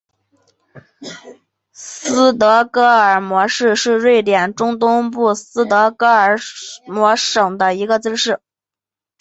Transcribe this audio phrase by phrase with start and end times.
[1.73, 6.39] 斯德哥尔摩市是瑞典中东部斯德哥尔
[6.87, 8.39] 摩省的一个自治市。